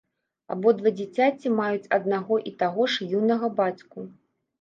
Абодва 0.53 0.91
дзіцяці 1.01 1.51
маюць 1.59 1.89
аднаго 1.97 2.39
і 2.53 2.53
таго 2.63 2.87
ж 2.95 3.09
юнага 3.21 3.51
бацьку. 3.61 4.07